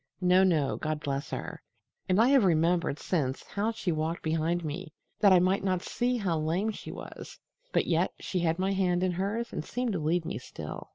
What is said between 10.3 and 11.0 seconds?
still."